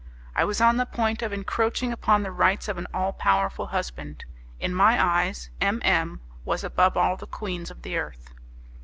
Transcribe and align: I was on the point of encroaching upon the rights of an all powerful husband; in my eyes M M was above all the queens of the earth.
I 0.35 0.45
was 0.45 0.59
on 0.59 0.77
the 0.77 0.87
point 0.87 1.21
of 1.21 1.31
encroaching 1.31 1.91
upon 1.93 2.23
the 2.23 2.31
rights 2.31 2.67
of 2.67 2.79
an 2.79 2.87
all 2.91 3.13
powerful 3.13 3.67
husband; 3.67 4.25
in 4.59 4.73
my 4.73 4.99
eyes 4.99 5.51
M 5.61 5.79
M 5.85 6.21
was 6.43 6.63
above 6.63 6.97
all 6.97 7.17
the 7.17 7.27
queens 7.27 7.69
of 7.69 7.83
the 7.83 7.95
earth. 7.97 8.33